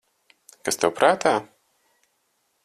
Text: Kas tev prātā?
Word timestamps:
Kas 0.69 0.79
tev 0.83 0.95
prātā? 1.01 1.35